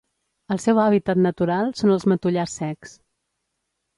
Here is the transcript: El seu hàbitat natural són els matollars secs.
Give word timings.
El 0.53 0.59
seu 0.63 0.79
hàbitat 0.83 1.19
natural 1.25 1.69
són 1.81 1.93
els 1.97 2.07
matollars 2.13 2.57
secs. 2.61 2.95